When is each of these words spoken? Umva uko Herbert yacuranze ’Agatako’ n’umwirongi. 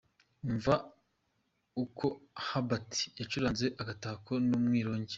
Umva 0.45 0.73
uko 1.83 2.05
Herbert 2.47 2.91
yacuranze 3.19 3.65
’Agatako’ 3.81 4.31
n’umwirongi. 4.47 5.09